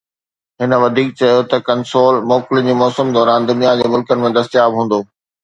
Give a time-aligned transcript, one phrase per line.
[0.59, 5.03] هن وڌيڪ چيو ته ڪنسول موڪلن جي موسم دوران دنيا جي ملڪن ۾ دستياب هوندو